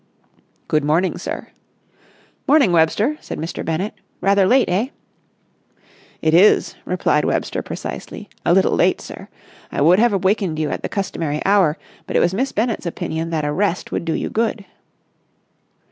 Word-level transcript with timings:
"Good 0.67 0.83
morning, 0.83 1.19
sir." 1.19 1.49
"Morning, 2.47 2.71
Webster," 2.71 3.19
said 3.21 3.37
Mr. 3.37 3.63
Bennett. 3.63 3.93
"Rather 4.19 4.47
late, 4.47 4.67
eh?" 4.67 4.87
"It 6.23 6.33
is," 6.33 6.73
replied 6.85 7.23
Webster 7.23 7.61
precisely, 7.61 8.27
"a 8.43 8.51
little 8.51 8.71
late, 8.75 8.99
sir. 8.99 9.27
I 9.71 9.79
would 9.81 9.99
have 9.99 10.11
awakened 10.11 10.57
you 10.57 10.71
at 10.71 10.81
the 10.81 10.89
customary 10.89 11.39
hour, 11.45 11.77
but 12.07 12.15
it 12.15 12.19
was 12.19 12.33
Miss 12.33 12.51
Bennett's 12.51 12.87
opinion 12.87 13.29
that 13.29 13.45
a 13.45 13.53
rest 13.53 13.91
would 13.91 14.03
do 14.05 14.13
you 14.15 14.31
good." 14.31 14.65